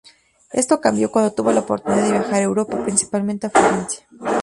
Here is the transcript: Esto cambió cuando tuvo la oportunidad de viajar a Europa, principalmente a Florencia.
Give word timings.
Esto 0.51 0.81
cambió 0.81 1.11
cuando 1.11 1.31
tuvo 1.35 1.51
la 1.51 1.59
oportunidad 1.59 2.05
de 2.05 2.11
viajar 2.13 2.33
a 2.33 2.41
Europa, 2.41 2.81
principalmente 2.83 3.45
a 3.45 3.49
Florencia. 3.51 4.07